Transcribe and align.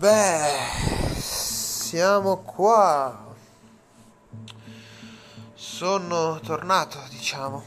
Beh, 0.00 1.20
siamo 1.20 2.38
qua. 2.38 3.34
Sono 5.52 6.40
tornato, 6.40 6.98
diciamo. 7.10 7.62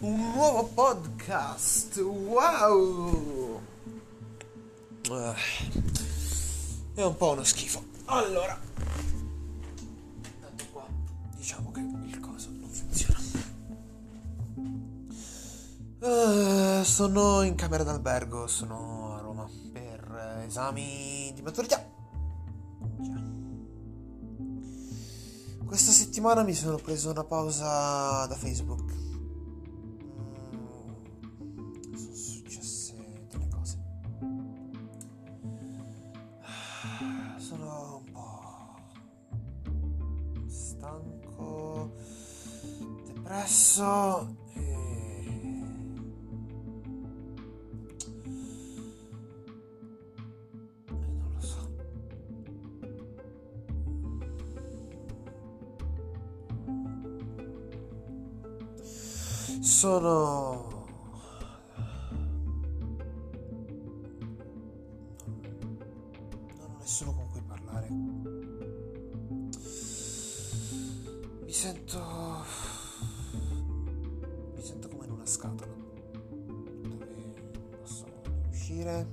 Un 0.00 0.32
nuovo 0.34 0.64
podcast. 0.64 1.96
Wow! 1.98 3.60
Eh, 5.10 5.34
È 6.94 7.04
un 7.04 7.16
po' 7.16 7.30
uno 7.30 7.44
schifo. 7.44 7.84
Allora, 8.06 8.58
tanto 10.40 10.64
qua 10.72 10.84
diciamo 11.36 11.70
che 11.70 11.78
il 11.78 12.18
coso 12.18 12.48
non 12.50 12.68
funziona. 12.68 13.20
Eh, 16.00 16.84
sono 16.84 17.42
in 17.42 17.54
camera 17.54 17.84
d'albergo, 17.84 18.48
sono 18.48 19.01
esami 20.52 21.32
di 21.34 21.40
maturità. 21.40 21.82
Già. 23.00 23.18
Questa 25.64 25.90
settimana 25.92 26.42
mi 26.42 26.52
sono 26.52 26.76
preso 26.76 27.10
una 27.10 27.24
pausa 27.24 28.26
da 28.26 28.34
Facebook. 28.34 28.92
Mm, 30.52 31.94
sono 31.94 32.14
successe 32.14 32.94
delle 33.30 33.48
cose. 33.48 33.78
Sono 37.38 38.02
un 38.04 38.12
po' 38.12 38.74
stanco, 40.48 41.94
depresso 43.06 44.41
Sono 59.62 60.86
non 66.56 66.70
ho 66.70 66.76
nessuno 66.80 67.12
con 67.12 67.28
cui 67.30 67.40
parlare. 67.46 67.88
Mi 71.44 71.52
sento 71.52 72.00
mi 74.56 74.62
sento 74.62 74.88
come 74.88 75.04
in 75.04 75.12
una 75.12 75.26
scatola 75.26 75.72
dove 76.82 77.34
non 77.52 77.68
posso 77.78 78.06
uscire 78.50 79.08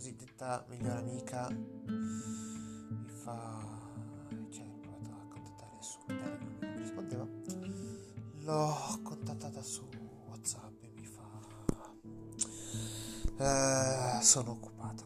cosiddetta 0.00 0.64
migliore 0.68 0.98
amica 1.00 1.50
mi 1.50 3.06
fa... 3.22 3.60
cioè 4.48 4.64
ho 4.64 4.78
provato 4.80 5.10
a 5.10 5.26
contattare 5.28 5.76
su 5.80 5.98
Telegram, 6.06 6.38
non 6.58 6.70
mi 6.72 6.78
rispondeva. 6.78 7.28
L'ho 8.38 9.00
contattata 9.02 9.60
su 9.60 9.86
Whatsapp 10.26 10.82
e 10.84 10.88
mi 10.88 11.04
fa... 11.04 11.28
"Eh, 13.36 14.22
sono 14.22 14.52
occupato. 14.52 15.04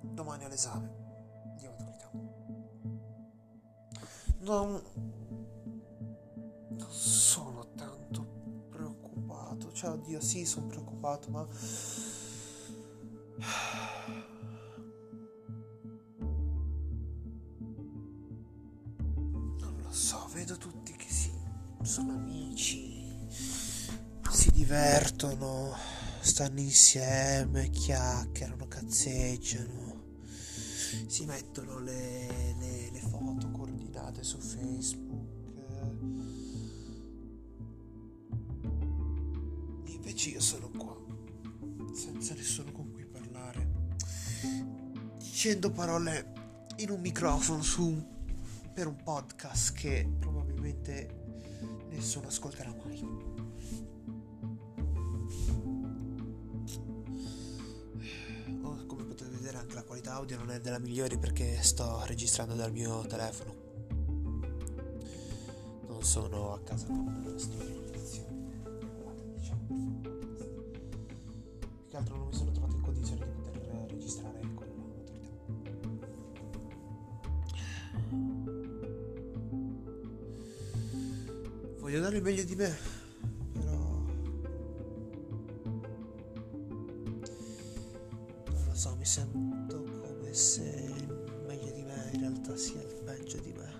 Domani 0.00 0.46
ho 0.46 0.48
l'esame 0.48 0.90
di 1.56 1.68
maturità. 1.68 2.10
Non... 4.40 4.72
non 4.72 5.09
Cioè, 9.80 9.92
oddio, 9.92 10.20
sì, 10.20 10.44
sono 10.44 10.66
preoccupato, 10.66 11.30
ma... 11.30 11.46
Non 19.58 19.80
lo 19.82 19.90
so, 19.90 20.28
vedo 20.34 20.58
tutti 20.58 20.92
che 20.92 21.08
sì, 21.10 21.30
sono 21.80 22.12
amici, 22.12 23.26
si 24.30 24.50
divertono, 24.50 25.74
stanno 26.20 26.60
insieme, 26.60 27.70
chiacchierano, 27.70 28.68
cazzeggiano, 28.68 30.02
si 31.06 31.24
mettono 31.24 31.78
le, 31.78 32.26
le- 32.58 32.90
le 32.92 33.00
foto 33.00 33.50
coordinate 33.50 34.22
su 34.24 34.38
Facebook. 34.40 35.29
Dicendo 45.42 45.70
parole 45.70 46.32
in 46.76 46.90
un 46.90 47.00
microfono 47.00 47.62
su 47.62 48.06
per 48.74 48.86
un 48.86 49.02
podcast 49.02 49.72
che 49.72 50.06
probabilmente 50.18 51.86
nessuno 51.88 52.26
ascolterà 52.26 52.70
mai. 52.84 53.00
Oh, 58.60 58.84
come 58.84 59.04
potete 59.04 59.30
vedere 59.30 59.56
anche 59.56 59.74
la 59.76 59.82
qualità 59.82 60.12
audio 60.12 60.36
non 60.36 60.50
è 60.50 60.60
della 60.60 60.78
migliore 60.78 61.16
perché 61.16 61.62
sto 61.62 62.04
registrando 62.04 62.54
dal 62.54 62.70
mio 62.70 63.06
telefono. 63.06 63.54
Non 65.88 66.02
sono 66.02 66.52
a 66.52 66.60
casa 66.60 66.84
con 66.84 67.22
la 67.24 67.38
strumentazione 67.38 68.34
diciamo, 69.38 70.00
che 71.88 71.96
altro 71.96 72.16
non 72.16 72.26
mi 72.26 72.34
sono 72.34 72.50
trovato 72.50 72.76
in 72.76 72.82
condizione 72.82 73.24
di 73.24 73.32
poter 73.40 73.86
registrare 73.88 74.59
Il 82.12 82.22
meglio 82.22 82.42
di 82.44 82.54
me, 82.54 82.76
però 83.52 83.70
non 83.70 84.04
lo 88.66 88.74
so, 88.74 88.96
mi 88.96 89.06
sento 89.06 89.82
come 89.82 90.34
se 90.34 90.92
il 90.98 91.44
meglio 91.46 91.70
di 91.70 91.82
me 91.82 92.10
in 92.12 92.20
realtà 92.20 92.56
sia 92.56 92.82
il 92.82 92.94
peggio 93.04 93.38
di 93.38 93.52
me. 93.52 93.72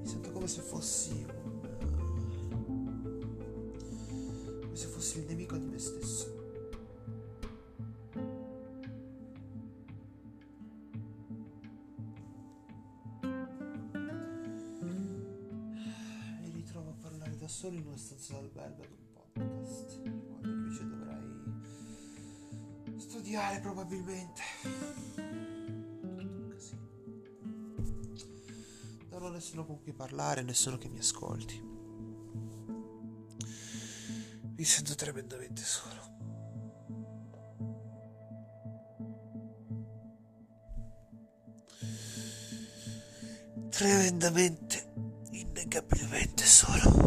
Mi 0.00 0.06
sento 0.06 0.30
come 0.30 0.46
se 0.46 0.62
fossi 0.62 1.26
solo 17.52 17.76
in 17.76 17.86
una 17.86 17.98
stanza 17.98 18.32
d'albergo 18.32 18.82
ad 18.82 18.90
un 18.90 19.12
podcast, 19.12 20.00
quando 20.02 20.48
invece 20.48 20.88
dovrei 20.88 21.20
studiare 22.98 23.60
probabilmente. 23.60 24.40
Tutto 24.62 25.20
un 25.20 26.48
casino. 26.48 26.88
Non 29.10 29.22
ho 29.22 29.28
nessuno 29.28 29.66
con 29.66 29.82
cui 29.82 29.92
parlare, 29.92 30.42
nessuno 30.42 30.78
che 30.78 30.88
mi 30.88 30.98
ascolti. 30.98 31.62
Mi 34.56 34.64
sento 34.64 34.94
tremendamente 34.94 35.62
solo. 35.62 36.00
Tremendamente, 43.68 44.92
innegabilmente 45.32 46.44
solo. 46.44 47.01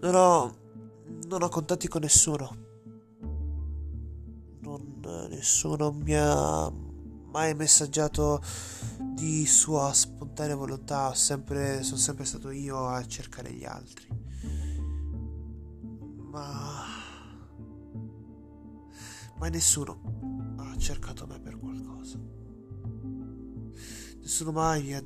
Non 0.00 0.14
ho. 0.14 0.56
non 1.26 1.42
ho 1.42 1.48
contatti 1.48 1.88
con 1.88 2.02
nessuno. 2.02 2.66
Non, 4.60 5.00
nessuno 5.28 5.90
mi 5.90 6.14
ha 6.14 6.70
mai 6.70 7.54
messaggiato 7.54 8.40
di 8.98 9.44
sua 9.44 9.92
spontanea 9.92 10.54
volontà. 10.54 11.14
Sempre, 11.14 11.82
sono 11.82 11.98
sempre 11.98 12.24
stato 12.24 12.50
io 12.50 12.86
a 12.86 13.04
cercare 13.06 13.52
gli 13.52 13.64
altri. 13.64 14.06
Ma 16.30 16.84
mai 19.38 19.50
nessuno 19.50 20.54
ha 20.58 20.76
cercato 20.76 21.26
me 21.26 21.40
per 21.40 21.58
qualcosa. 21.58 22.18
Nessuno 24.20 24.52
mai 24.52 24.82
mi 24.82 24.94
ha 24.94 25.02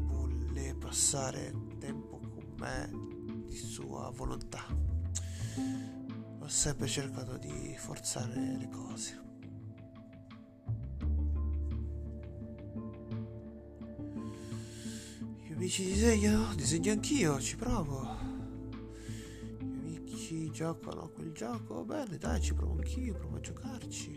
volle 0.00 0.74
passare 0.74 1.54
tempo 1.78 2.18
con 2.18 2.54
me 2.58 3.09
di 3.50 3.56
sua 3.56 4.10
volontà. 4.14 4.64
Ho 6.38 6.48
sempre 6.48 6.86
cercato 6.86 7.36
di 7.36 7.74
forzare 7.76 8.56
le 8.56 8.68
cose. 8.68 9.20
I 15.18 15.42
miei 15.42 15.52
amici 15.52 15.84
disegnano, 15.84 16.54
disegno 16.54 16.92
anch'io, 16.92 17.40
ci 17.40 17.56
provo. 17.56 18.08
I 19.58 19.64
miei 19.64 19.96
amici 19.96 20.50
giocano 20.52 21.02
a 21.02 21.10
quel 21.10 21.32
gioco, 21.32 21.84
bene 21.84 22.16
dai, 22.18 22.40
ci 22.40 22.54
provo 22.54 22.74
anch'io, 22.74 23.14
provo 23.14 23.36
a 23.36 23.40
giocarci. 23.40 24.14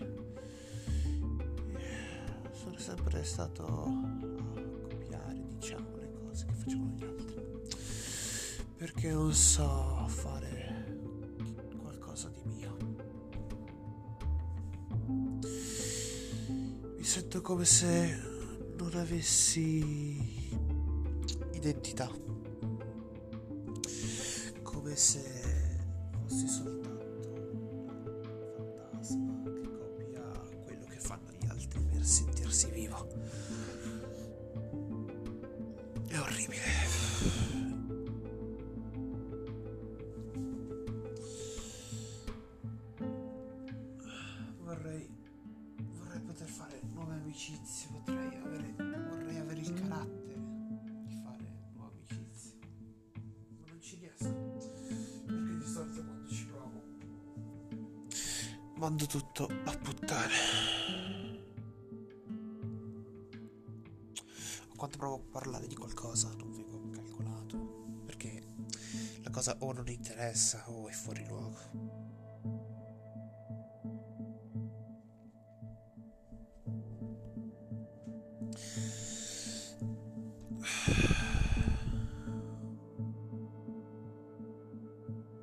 Sono 2.52 2.78
sempre 2.78 3.24
stato 3.24 3.66
a 3.66 3.92
copiare, 4.88 5.44
diciamo, 5.58 5.98
le 5.98 6.12
cose 6.12 6.46
che 6.46 6.54
facevano 6.54 6.94
gli 6.96 7.04
altri. 7.04 7.33
Perché 8.84 9.12
non 9.14 9.34
so 9.34 10.06
fare 10.10 10.98
qualcosa 11.80 12.28
di 12.28 12.42
mio. 12.44 12.76
Mi 16.98 17.04
sento 17.04 17.40
come 17.40 17.64
se 17.64 18.20
non 18.76 18.94
avessi 18.96 20.52
identità. 21.54 22.12
Come 24.64 24.96
se 24.98 25.22
fossi 26.10 26.48
soltanto 26.50 27.22
un 27.80 28.76
fantasma 28.76 29.44
che 29.44 29.62
copia 29.62 30.22
quello 30.66 30.86
che 30.88 31.00
fanno 31.00 31.32
gli 31.40 31.46
altri 31.48 31.80
per 31.90 32.04
sentirsi 32.04 32.70
vivo. 32.70 33.08
Mando 58.84 59.06
tutto 59.06 59.48
a 59.64 59.78
puttane. 59.78 60.34
Quando 64.76 64.98
provo 64.98 65.16
a 65.16 65.32
parlare 65.32 65.68
di 65.68 65.76
qualcosa 65.76 66.30
non 66.36 66.52
vengo 66.52 66.90
calcolato. 66.90 67.58
Perché 68.06 68.44
la 69.22 69.30
cosa 69.30 69.56
o 69.60 69.72
non 69.72 69.88
interessa 69.88 70.70
o 70.70 70.90
è 70.90 70.92
fuori 70.92 71.26
luogo. 71.26 72.02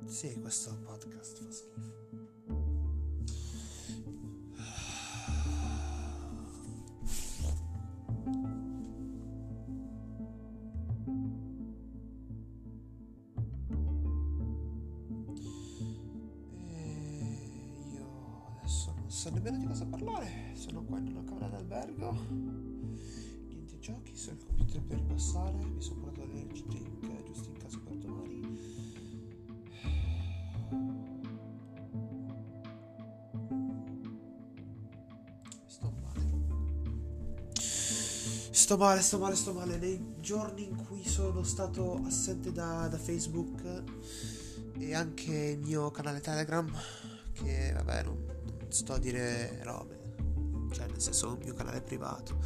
Sì, 0.05 0.39
questo 0.39 0.77
podcast 0.83 1.43
fa 1.43 1.51
schifo. 1.51 1.70
So 19.21 19.29
nemmeno 19.29 19.57
di 19.59 19.67
cosa 19.67 19.85
parlare. 19.85 20.49
Sono 20.53 20.83
qua 20.83 20.97
in 20.97 21.09
una 21.09 21.23
camera 21.23 21.47
d'albergo. 21.47 22.11
Niente 23.49 23.77
giochi, 23.77 24.15
solo 24.15 24.37
il 24.37 24.45
computer 24.47 24.81
per 24.81 24.97
ripassare. 24.97 25.63
Mi 25.63 25.79
sono 25.79 25.99
portato 25.99 26.25
l'energy 26.25 26.65
drink 26.65 27.23
giusto 27.25 27.49
in 27.49 27.57
caso 27.59 27.79
per 27.81 27.97
domani. 27.97 28.57
Sto 35.67 35.93
male. 36.01 36.21
Sto 38.51 38.77
male, 38.77 39.01
sto 39.01 39.19
male, 39.19 39.35
sto 39.35 39.53
male. 39.53 39.77
Nei 39.77 40.15
giorni 40.19 40.63
in 40.63 40.83
cui 40.87 41.07
sono 41.07 41.43
stato 41.43 42.01
assente 42.05 42.51
da, 42.51 42.87
da 42.87 42.97
Facebook 42.97 43.83
e 44.79 44.95
anche 44.95 45.31
il 45.31 45.59
mio 45.59 45.91
canale 45.91 46.21
Telegram, 46.21 46.67
che 47.33 47.71
vabbè, 47.75 48.03
non 48.03 48.30
sto 48.71 48.93
a 48.93 48.97
dire 48.97 49.59
robe, 49.63 49.99
cioè 50.71 50.87
nel 50.87 51.01
senso 51.01 51.33
un 51.33 51.39
mio 51.43 51.53
canale 51.53 51.81
privato, 51.81 52.37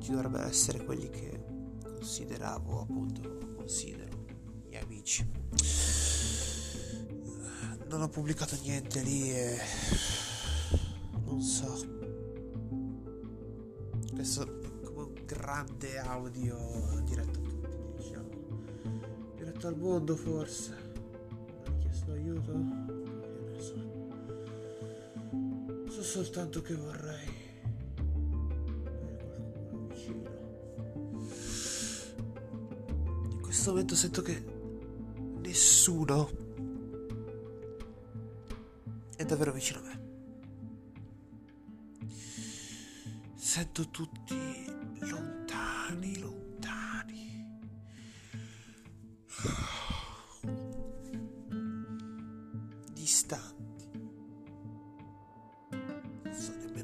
ci 0.00 0.10
dovrebbero 0.10 0.46
essere 0.46 0.84
quelli 0.84 1.08
che 1.08 1.44
consideravo 1.82 2.80
appunto, 2.80 3.38
considero 3.54 4.26
i 4.64 4.68
miei 4.68 4.82
amici. 4.82 5.24
Non 7.88 8.02
ho 8.02 8.08
pubblicato 8.08 8.56
niente 8.62 9.02
lì 9.02 9.30
e 9.30 9.58
non 11.24 11.40
so. 11.40 12.00
Questo 14.12 14.42
è 14.42 14.80
come 14.82 15.02
un 15.02 15.22
grande 15.24 15.98
audio 15.98 17.02
diretto 17.04 17.38
a 17.38 17.42
tutti, 17.42 17.68
diciamo. 17.96 18.28
Diretto 19.36 19.66
al 19.68 19.76
mondo 19.76 20.16
forse. 20.16 20.74
Hai 21.64 21.78
chiesto 21.78 22.12
aiuto? 22.12 23.01
Soltanto 26.12 26.60
che 26.60 26.74
vorrei. 26.74 27.26
In 33.30 33.40
questo 33.40 33.70
momento 33.70 33.94
sento 33.94 34.20
che 34.20 34.44
nessuno 35.40 36.28
è 39.16 39.24
davvero 39.24 39.52
vicino 39.52 39.78
a 39.78 39.82
me. 39.84 40.00
Sento 43.34 43.88
tutti 43.88 44.41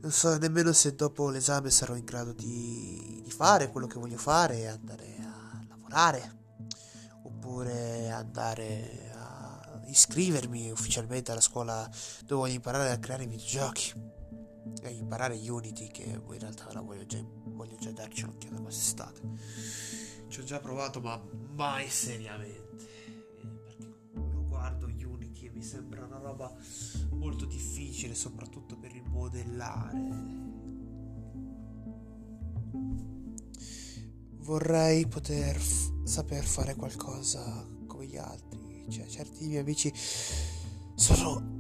Non 0.01 0.11
so 0.11 0.37
nemmeno 0.39 0.73
se 0.73 0.95
dopo 0.95 1.31
l'esame 1.31 1.71
sarò 1.71 1.95
in 1.95 2.05
grado 2.05 2.33
di, 2.33 3.21
di 3.23 3.31
fare 3.31 3.71
quello 3.71 3.87
che 3.87 3.99
voglio 3.99 4.19
fare 4.19 4.59
e 4.59 4.67
andare 4.67 5.17
a 5.21 5.65
lavorare. 5.69 6.43
Oppure 7.23 8.11
andare 8.11 9.11
a 9.15 9.83
iscrivermi 9.87 10.71
ufficialmente 10.71 11.31
alla 11.31 11.41
scuola 11.41 11.89
dove 12.25 12.43
voglio 12.43 12.55
imparare 12.55 12.91
a 12.91 12.99
creare 12.99 13.27
videogiochi 13.27 13.93
e 14.83 14.91
imparare 14.91 15.37
Unity 15.37 15.89
che 15.89 16.03
in 16.03 16.39
realtà 16.39 16.73
la 16.73 16.81
voglio 16.81 17.05
già, 17.07 17.19
voglio 17.23 17.77
già 17.77 17.91
darci 17.91 18.25
un'occhiata 18.25 18.61
quest'estate 18.61 19.21
ci 20.29 20.41
ho 20.41 20.45
già 20.45 20.59
provato 20.59 21.01
ma 21.01 21.23
mai 21.53 21.89
seriamente 21.89 22.94
sembra 25.65 26.05
una 26.05 26.19
roba 26.19 26.55
molto 27.13 27.47
difficile 27.47 28.15
soprattutto 28.15 28.77
per 28.77 28.95
il 28.95 29.03
modellare 29.09 30.53
vorrei 34.41 35.07
poter 35.09 35.59
f- 35.59 36.05
saper 36.05 36.45
fare 36.45 36.75
qualcosa 36.75 37.67
come 37.87 38.07
gli 38.07 38.17
altri 38.17 38.87
cioè 38.91 39.07
certi 39.07 39.47
miei 39.47 39.61
amici 39.61 39.93
sono 40.95 41.55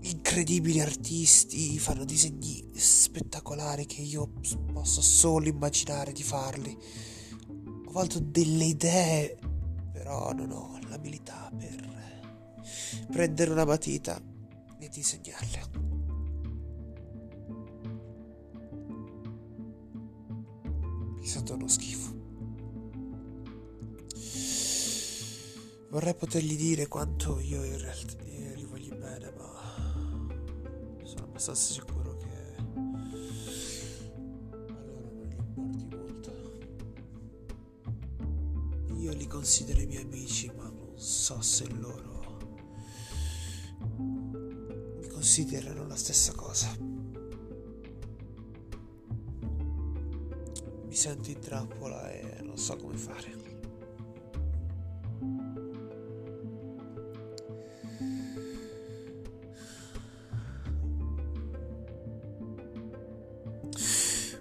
incredibili 0.00 0.80
artisti, 0.80 1.78
fanno 1.78 2.04
disegni 2.04 2.70
spettacolari 2.74 3.86
che 3.86 4.02
io 4.02 4.30
posso 4.72 5.00
solo 5.02 5.48
immaginare 5.48 6.12
di 6.12 6.22
farli. 6.22 6.76
Ho 7.86 7.98
avuto 7.98 8.20
delle 8.20 8.64
idee, 8.64 9.38
però 9.92 10.32
non 10.32 10.52
ho 10.52 10.78
l'abilità 10.88 11.50
per 11.56 12.15
prendere 13.10 13.50
una 13.50 13.64
matita 13.64 14.20
e 14.78 14.88
disegnarle. 14.88 15.84
Mi 21.16 21.26
sento 21.26 21.54
uno 21.54 21.68
schifo. 21.68 22.14
Vorrei 25.90 26.14
potergli 26.14 26.56
dire 26.56 26.88
quanto 26.88 27.40
io 27.40 27.64
in 27.64 27.78
realtà 27.78 28.22
eh, 28.24 28.54
li 28.54 28.66
abbastanza 31.36 31.74
sicuro 31.74 32.16
che 32.16 32.54
a 32.56 32.62
loro 34.82 35.00
non 35.02 35.22
gli 35.22 35.34
importi 35.34 35.94
molto. 35.94 36.32
Io 38.94 39.12
li 39.12 39.26
considero 39.26 39.80
i 39.80 39.86
miei 39.86 40.02
amici, 40.02 40.50
ma 40.56 40.64
non 40.64 40.92
so 40.96 41.42
se 41.42 41.68
loro 41.68 42.15
considerano 45.26 45.88
la 45.88 45.96
stessa 45.96 46.32
cosa. 46.34 46.72
Mi 50.84 50.94
sento 50.94 51.30
in 51.30 51.40
trappola 51.40 52.12
e 52.12 52.42
non 52.42 52.56
so 52.56 52.76
come 52.76 52.96
fare. 52.96 53.34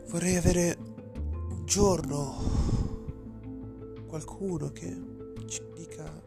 Vorrei 0.09 0.35
avere 0.35 0.77
un 0.77 1.65
giorno 1.65 2.35
qualcuno 4.05 4.71
che 4.71 4.95
ci 5.47 5.63
dica, 5.73 6.21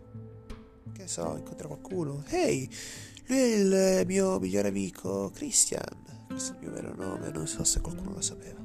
che 0.93 1.07
so, 1.07 1.37
incontra 1.37 1.69
qualcuno. 1.69 2.25
Ehi, 2.27 2.69
è 3.18 3.18
il 3.37 4.04
mio 4.06 4.38
migliore 4.38 4.68
amico 4.68 5.30
Christian. 5.30 6.26
Questo 6.26 6.52
è 6.52 6.54
il 6.56 6.61
mio 6.61 6.70
vero 6.70 6.94
nome, 6.94 7.30
non 7.30 7.47
so 7.47 7.64
se 7.64 7.80
qualcuno 7.80 8.12
lo 8.12 8.20
sapeva. 8.20 8.61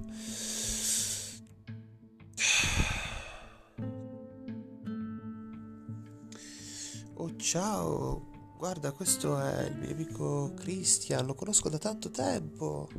Oh 7.15 7.35
ciao, 7.37 8.55
guarda 8.57 8.91
questo 8.91 9.39
è 9.39 9.67
il 9.67 9.75
mio 9.75 9.91
amico 9.91 10.53
Christian, 10.55 11.25
lo 11.25 11.35
conosco 11.35 11.69
da 11.69 11.77
tanto 11.77 12.09
tempo. 12.09 12.89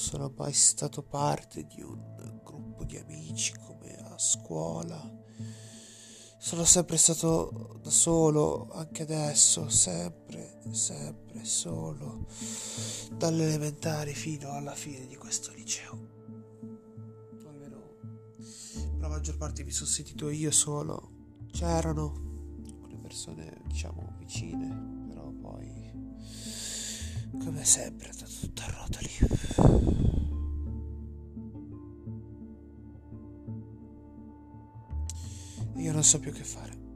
sono 0.00 0.32
mai 0.34 0.54
stato 0.54 1.02
parte 1.02 1.66
di 1.66 1.82
un 1.82 2.40
gruppo 2.42 2.84
di 2.84 2.96
amici 2.96 3.52
come 3.66 3.94
a 3.96 4.16
scuola. 4.16 4.98
Sono 6.42 6.64
sempre 6.64 6.96
stato 6.96 7.78
da 7.82 7.90
solo, 7.90 8.70
anche 8.72 9.02
adesso, 9.02 9.68
sempre, 9.68 10.58
sempre 10.70 11.44
solo, 11.44 12.26
dalle 13.12 13.44
elementari 13.44 14.14
fino 14.14 14.50
alla 14.52 14.74
fine 14.74 15.06
di 15.06 15.16
questo 15.16 15.52
liceo. 15.52 16.08
Almeno 17.44 17.96
la 18.98 19.08
maggior 19.08 19.36
parte 19.36 19.64
mi 19.64 19.70
sono 19.70 19.90
sentito 19.90 20.30
io 20.30 20.50
solo. 20.50 21.10
C'erano 21.52 22.58
alcune 22.64 22.96
persone, 23.02 23.60
diciamo, 23.66 24.14
vicine, 24.18 25.06
però 25.08 25.30
poi, 25.30 25.92
come 27.38 27.64
sempre, 27.66 28.08
è 28.08 28.12
stato 28.14 28.32
tutto 28.40 28.62
a 28.62 28.70
rotoli. 28.80 28.99
Non 36.00 36.08
so 36.08 36.18
più 36.18 36.32
che 36.32 36.44
fare. 36.44 36.89